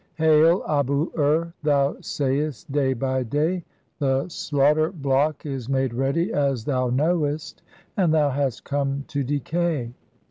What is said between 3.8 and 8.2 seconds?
'The slaughter "block is made ready as thou knowest, and